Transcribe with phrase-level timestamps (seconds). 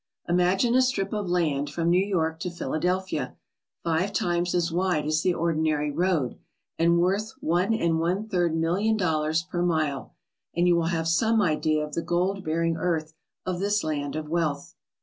[0.27, 3.35] Imagine a strip of land from New York to Phila delphia,
[3.83, 6.39] five times as wide as the ordinary road,
[6.79, 10.15] and worth one and one third million dollars per mile,
[10.55, 13.13] and you will have some idea of the gold bearing earth
[13.45, 14.73] of this land of wealth.